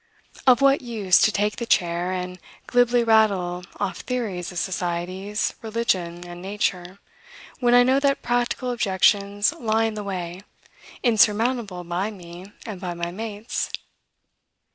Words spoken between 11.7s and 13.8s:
by me and by my mates?